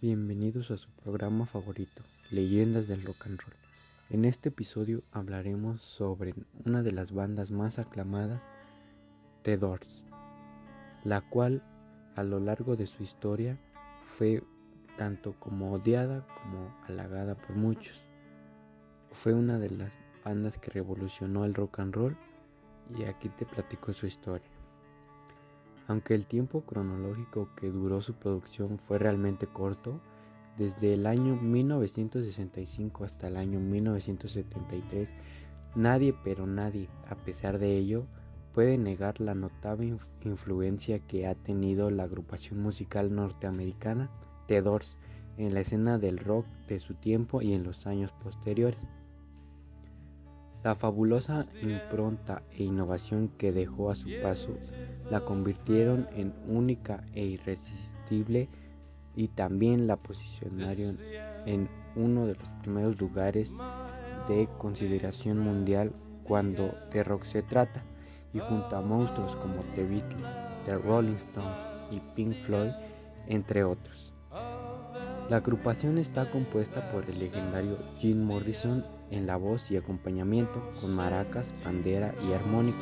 [0.00, 3.56] Bienvenidos a su programa favorito, Leyendas del Rock and Roll.
[4.10, 8.40] En este episodio hablaremos sobre una de las bandas más aclamadas,
[9.42, 10.04] The Doors,
[11.02, 11.64] la cual
[12.14, 13.58] a lo largo de su historia
[14.16, 14.44] fue
[14.96, 18.00] tanto como odiada como halagada por muchos.
[19.10, 19.92] Fue una de las
[20.24, 22.16] bandas que revolucionó el rock and roll
[22.96, 24.57] y aquí te platico su historia.
[25.88, 30.00] Aunque el tiempo cronológico que duró su producción fue realmente corto,
[30.58, 35.08] desde el año 1965 hasta el año 1973,
[35.74, 38.04] nadie pero nadie, a pesar de ello,
[38.52, 44.10] puede negar la notable influencia que ha tenido la agrupación musical norteamericana
[44.46, 44.96] The Doors
[45.38, 48.80] en la escena del rock de su tiempo y en los años posteriores.
[50.68, 54.50] La fabulosa impronta e innovación que dejó a su paso
[55.10, 58.50] la convirtieron en única e irresistible
[59.16, 60.98] y también la posicionaron
[61.46, 63.50] en uno de los primeros lugares
[64.28, 65.90] de consideración mundial
[66.22, 67.82] cuando de rock se trata
[68.34, 70.26] y junto a monstruos como The Beatles,
[70.66, 71.56] The Rolling Stones
[71.90, 72.72] y Pink Floyd,
[73.26, 74.07] entre otros.
[75.28, 80.96] La agrupación está compuesta por el legendario Jim Morrison en la voz y acompañamiento con
[80.96, 82.78] maracas, bandera y armónica,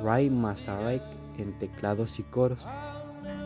[0.00, 1.02] Ray Masarek
[1.38, 2.60] en teclados y coros,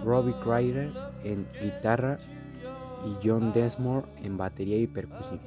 [0.04, 0.90] Robbie Kryder
[1.24, 2.18] en guitarra
[3.06, 5.40] y John Desmore en batería y percusión.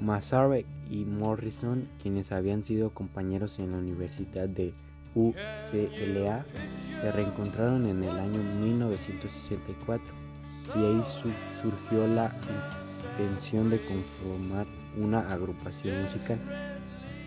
[0.00, 4.72] Masarek y Morrison, quienes habían sido compañeros en la Universidad de
[5.14, 6.44] UCLA,
[7.02, 10.27] se reencontraron en el año 1964
[10.74, 11.02] y ahí
[11.60, 12.32] surgió la
[13.18, 14.66] intención de conformar
[14.96, 16.38] una agrupación musical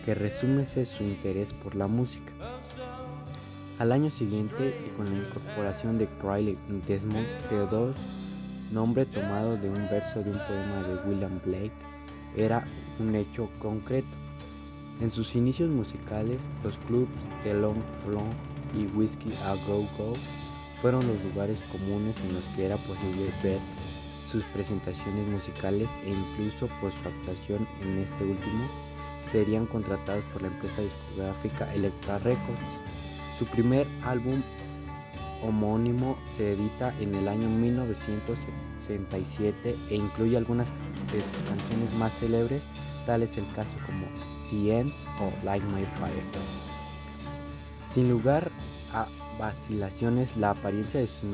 [0.05, 2.33] que resume su interés por la música.
[3.79, 7.93] Al año siguiente, y con la incorporación de Crowley y Desmond Theodore,
[8.71, 11.71] nombre tomado de un verso de un poema de William Blake,
[12.35, 12.63] era
[12.99, 14.07] un hecho concreto.
[15.01, 17.09] En sus inicios musicales, los clubs
[17.43, 18.29] de Long Flong
[18.77, 20.13] y Whiskey a Go Go
[20.81, 23.59] fueron los lugares comunes en los que era posible ver
[24.31, 28.67] sus presentaciones musicales e incluso por su actuación en este último,
[29.31, 32.61] serían contratados por la empresa discográfica Electra Records.
[33.37, 34.41] Su primer álbum
[35.43, 40.69] homónimo se edita en el año 1967 e incluye algunas
[41.11, 42.61] de sus canciones más célebres,
[43.05, 44.05] tales el caso como
[44.49, 46.23] The End o Light My Fire.
[47.93, 48.49] Sin lugar
[48.93, 49.05] a
[49.41, 51.29] vacilaciones, la apariencia de sus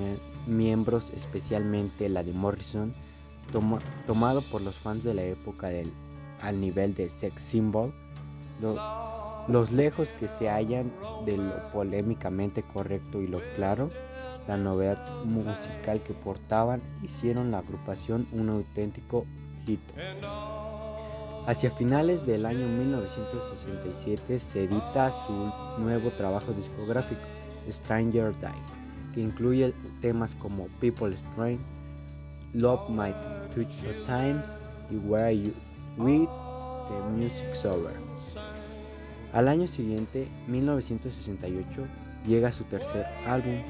[0.47, 2.93] miembros, especialmente la de Morrison,
[4.07, 5.69] tomado por los fans de la época
[6.41, 7.93] al nivel de sex symbol,
[9.47, 10.91] los lejos que se hallan
[11.25, 13.91] de lo polémicamente correcto y lo claro,
[14.47, 19.25] la novedad musical que portaban hicieron la agrupación un auténtico
[19.65, 19.81] hit.
[21.45, 27.21] Hacia finales del año 1967 se edita su nuevo trabajo discográfico,
[27.71, 28.73] Stranger Dice,
[29.13, 31.59] que incluye temas como People's Train,
[32.53, 33.13] Love My
[33.53, 33.67] Touch
[34.05, 34.47] Times
[34.89, 35.53] y Where You
[35.97, 36.29] With
[36.87, 37.93] The Music's Over.
[39.33, 41.85] Al año siguiente, 1968,
[42.25, 43.61] llega su tercer álbum,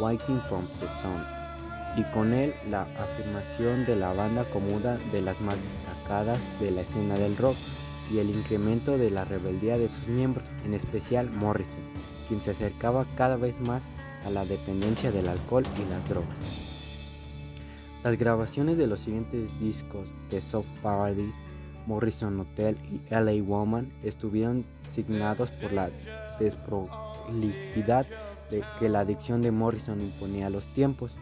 [0.00, 1.22] Waiting from the Sun,
[1.96, 6.70] y con él la afirmación de la banda como una de las más destacadas de
[6.70, 7.56] la escena del rock
[8.12, 11.82] y el incremento de la rebeldía de sus miembros, en especial Morrison,
[12.28, 13.84] quien se acercaba cada vez más
[14.24, 16.36] a la dependencia del alcohol y las drogas.
[18.02, 21.36] Las grabaciones de los siguientes discos de Soft Paradise,
[21.86, 24.64] Morrison Hotel y LA Woman estuvieron
[24.94, 25.90] signados por la
[26.38, 28.06] desprolijidad
[28.50, 31.12] de que la adicción de Morrison imponía a los tiempos.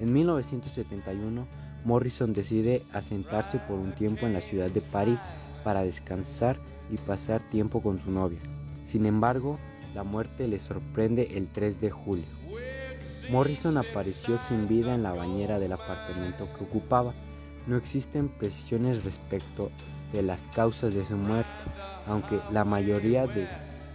[0.00, 1.46] En 1971,
[1.84, 5.20] Morrison decide asentarse por un tiempo en la ciudad de París
[5.64, 6.58] para descansar
[6.90, 8.40] y pasar tiempo con su novia.
[8.84, 9.58] Sin embargo,
[9.94, 12.24] la muerte le sorprende el 3 de julio.
[13.30, 17.14] Morrison apareció sin vida en la bañera del apartamento que ocupaba.
[17.66, 19.70] No existen precisiones respecto
[20.12, 21.50] de las causas de su muerte,
[22.06, 23.46] aunque la mayoría de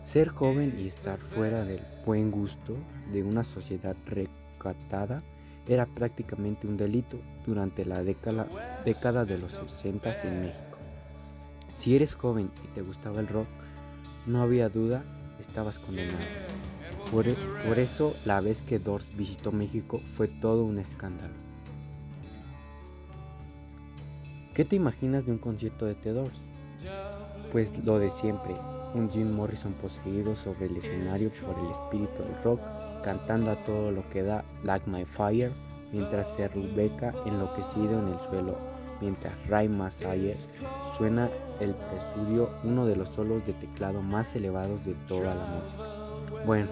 [0.04, 2.76] Ser joven y estar fuera del buen gusto
[3.12, 5.24] de una sociedad recatada
[5.68, 8.48] era prácticamente un delito durante la década,
[8.86, 10.78] década de los 60 en México.
[11.74, 13.48] Si eres joven y te gustaba el rock,
[14.28, 15.04] no había duda,
[15.44, 16.18] estabas condenado.
[17.12, 17.36] Por, e,
[17.68, 21.34] por eso la vez que Doors visitó México fue todo un escándalo.
[24.54, 26.40] ¿Qué te imaginas de un concierto de The Doors?
[27.52, 28.56] Pues lo de siempre,
[28.94, 32.62] un Jim Morrison poseído sobre el escenario por el espíritu del rock,
[33.04, 35.52] cantando a todo lo que da Like My Fire,
[35.92, 38.58] mientras se Rebecca enloquecido en el suelo,
[39.04, 40.38] mientras Ray Masayer
[40.98, 41.30] suena
[41.60, 46.46] el preludio, uno de los solos de teclado más elevados de toda la música.
[46.46, 46.68] Bueno,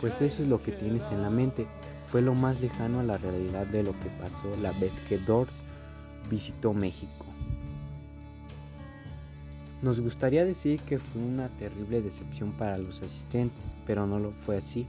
[0.00, 1.66] pues eso es lo que tienes en la mente.
[2.10, 5.52] Fue lo más lejano a la realidad de lo que pasó la vez que Doors
[6.28, 7.26] visitó México.
[9.80, 14.56] Nos gustaría decir que fue una terrible decepción para los asistentes, pero no lo fue
[14.56, 14.86] así.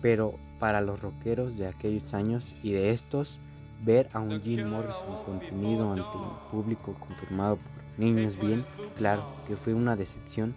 [0.00, 3.38] Pero para los rockeros de aquellos años y de estos,
[3.82, 8.64] ver a un Jim Morrison contenido ante un público confirmado por niños bien,
[8.96, 10.54] claro que fue una decepción.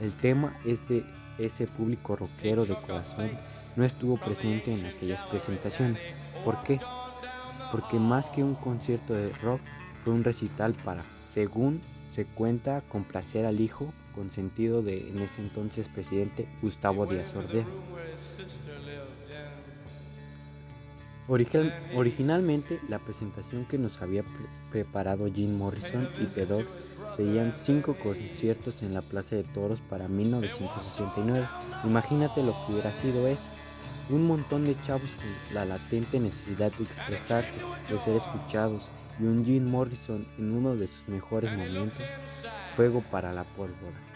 [0.00, 1.04] El tema es de
[1.38, 3.30] ese público rockero de corazón
[3.76, 5.98] no estuvo presente en aquellas presentaciones.
[6.44, 6.78] ¿Por qué?
[7.72, 9.60] Porque más que un concierto de rock,
[10.04, 11.02] fue un recital para,
[11.32, 11.80] según
[12.14, 17.34] se cuenta, complacer al hijo consentido de en ese entonces presidente Gustavo Díaz
[21.26, 24.22] Originalmente, la presentación que nos había
[24.70, 26.70] preparado Jim Morrison y The Dogs
[27.16, 31.48] serían cinco conciertos en la Plaza de Toros para 1969.
[31.84, 33.48] Imagínate lo que hubiera sido eso.
[34.10, 38.86] Un montón de chavos con la latente necesidad de expresarse, de ser escuchados,
[39.18, 42.02] y un Jim Morrison en uno de sus mejores momentos,
[42.76, 44.13] fuego para la pólvora.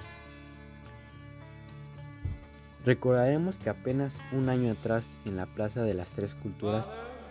[2.84, 6.86] Recordaremos que apenas un año atrás en la Plaza de las Tres Culturas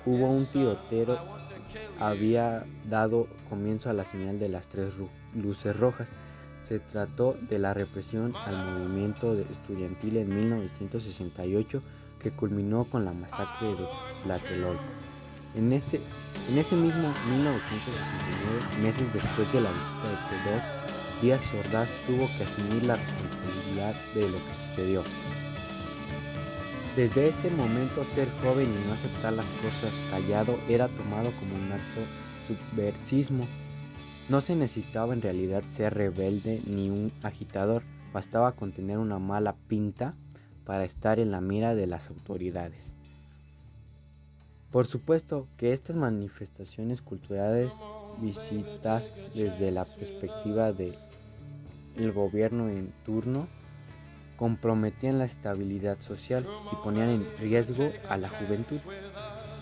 [0.08, 1.20] hubo un tiroteo,
[2.00, 4.94] había dado comienzo a la señal de las tres
[5.36, 6.08] luces rojas.
[6.68, 11.82] Se trató de la represión al movimiento estudiantil en 1968
[12.20, 13.88] que culminó con la masacre de
[14.24, 14.82] Tlatelolco.
[15.56, 16.02] En ese,
[16.50, 20.77] en ese mismo 1969, meses después de la visita de Pedro,
[21.22, 25.04] Díaz Ordaz tuvo que asumir la responsabilidad de lo que sucedió.
[26.96, 31.72] Desde ese momento ser joven y no aceptar las cosas callado era tomado como un
[31.72, 32.02] acto
[32.48, 33.44] subversismo.
[34.30, 37.84] No se necesitaba en realidad ser rebelde ni un agitador,
[38.14, 40.14] bastaba con tener una mala pinta
[40.66, 42.92] para estar en la mira de las autoridades.
[44.72, 47.74] Por supuesto que estas manifestaciones culturales
[48.20, 49.04] visitas
[49.34, 50.94] desde la perspectiva de
[51.98, 53.48] el gobierno en turno
[54.38, 58.80] comprometían la estabilidad social y ponían en riesgo a la juventud.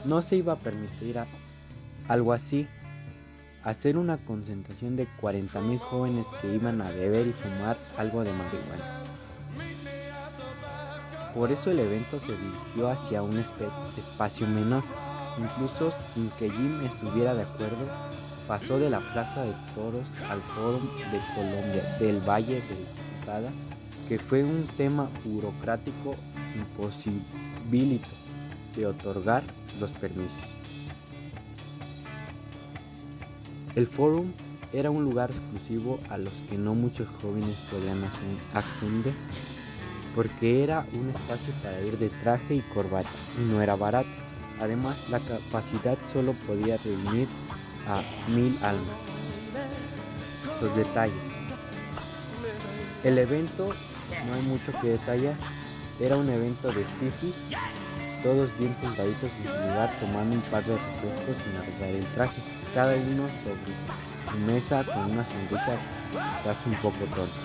[0.03, 1.17] No se iba a permitir
[2.07, 2.67] algo así,
[3.63, 9.01] hacer una concentración de 40.000 jóvenes que iban a beber y fumar algo de marihuana.
[11.33, 14.83] Por eso el evento se dirigió hacia un espacio menor,
[15.37, 17.85] incluso sin que Jim estuviera de acuerdo,
[18.47, 23.51] pasó de la Plaza de Toros al Fórum de Colombia del Valle de Cada
[24.07, 26.15] que fue un tema burocrático
[26.55, 28.09] imposibilito
[28.75, 29.43] de otorgar
[29.79, 30.37] los permisos.
[33.75, 34.31] El forum
[34.73, 38.03] era un lugar exclusivo a los que no muchos jóvenes podían
[38.53, 39.13] acceder
[40.15, 44.07] porque era un espacio para ir de traje y corbata y no era barato.
[44.61, 47.27] Además, la capacidad solo podía reunir
[47.87, 48.97] a mil almas.
[50.61, 51.15] Los detalles.
[53.03, 53.73] El evento
[54.27, 55.35] no hay mucho que detallar.
[55.99, 57.33] Era un evento de fifi,
[58.21, 62.41] todos bien sentaditos en su lugar tomando un par de refrescos sin arreglar el traje,
[62.73, 65.77] cada uno sobre su mesa con una sonrisa
[66.43, 67.35] casi un poco tonta.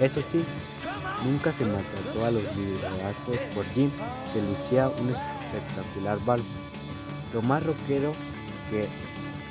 [0.00, 0.44] Eso sí,
[1.24, 3.90] nunca se maltrató a los liderazgos por Jim,
[4.32, 6.44] que lucía un espectacular barba.
[7.32, 8.12] Lo más rockero
[8.70, 8.88] que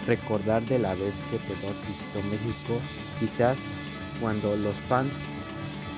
[0.07, 2.79] recordar de la vez que Pedro visitó México,
[3.19, 3.57] quizás
[4.21, 5.11] cuando los fans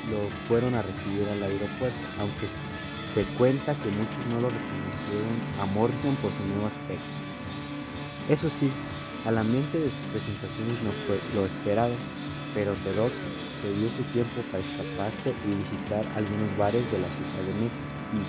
[0.09, 2.49] lo fueron a recibir al aeropuerto, aunque
[3.13, 7.13] se cuenta que muchos no lo reconocieron a Morrison por su nuevo aspecto.
[8.29, 8.69] Eso sí,
[9.25, 11.93] al ambiente de sus presentaciones no fue lo esperado.
[12.55, 13.13] pero Theodore
[13.61, 17.85] se dio su tiempo para escaparse y visitar algunos bares de la ciudad de México
[18.17, 18.21] y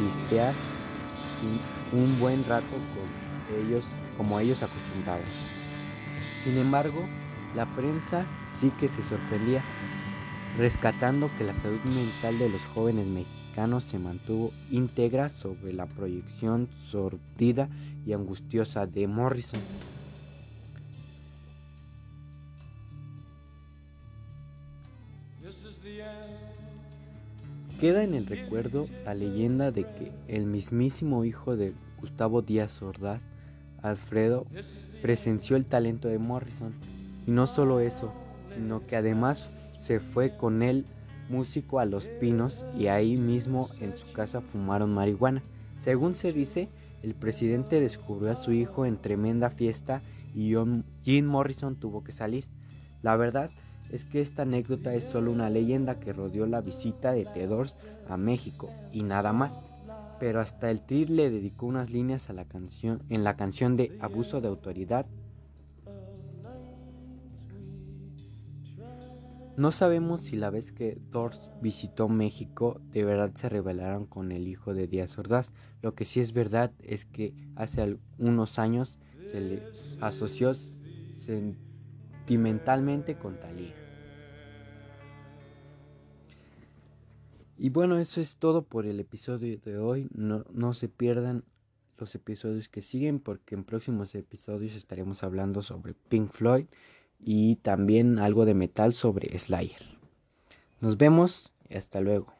[0.00, 0.54] pistear
[1.92, 3.06] un buen rato con
[3.60, 3.84] ellos
[4.18, 5.22] como ellos acostumbraban.
[6.44, 7.06] Sin embargo,
[7.56, 8.26] la prensa
[8.60, 9.62] sí que se sorprendía,
[10.58, 16.68] rescatando que la salud mental de los jóvenes mexicanos se mantuvo íntegra sobre la proyección
[16.90, 17.68] sordida
[18.04, 19.60] y angustiosa de Morrison.
[27.80, 33.20] Queda en el recuerdo la leyenda de que el mismísimo hijo de Gustavo Díaz Ordaz,
[33.82, 34.46] Alfredo,
[35.02, 36.72] presenció el talento de Morrison.
[37.26, 38.12] Y no solo eso,
[38.54, 40.84] sino que además se fue con él
[41.28, 45.42] músico a Los Pinos y ahí mismo en su casa fumaron marihuana.
[45.80, 46.68] Según se dice,
[47.02, 50.02] el presidente descubrió a su hijo en tremenda fiesta
[50.34, 50.54] y
[51.02, 52.44] Jim Morrison tuvo que salir.
[53.02, 53.50] La verdad
[53.90, 57.74] es que esta anécdota es solo una leyenda que rodeó la visita de Tedors
[58.08, 59.52] a México y nada más.
[60.18, 63.96] Pero hasta el Tri le dedicó unas líneas a la canción, en la canción de
[64.00, 65.06] Abuso de Autoridad.
[69.56, 74.46] No sabemos si la vez que Dors visitó México de verdad se rebelaron con el
[74.46, 75.50] hijo de Díaz Ordaz.
[75.82, 79.64] Lo que sí es verdad es que hace unos años se le
[80.00, 80.54] asoció
[81.16, 83.87] sentimentalmente con Talía.
[87.58, 90.08] Y bueno, eso es todo por el episodio de hoy.
[90.14, 91.44] No, no se pierdan
[91.98, 96.66] los episodios que siguen porque en próximos episodios estaremos hablando sobre Pink Floyd
[97.18, 99.82] y también algo de metal sobre Slayer.
[100.80, 102.32] Nos vemos y hasta luego.